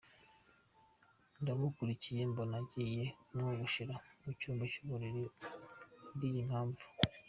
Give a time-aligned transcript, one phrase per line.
[1.41, 3.93] ndamukurikiye mbona agiye kumwogoshera
[4.23, 5.23] mu cyumba cy'uburiri
[6.13, 6.83] buriya impamvu.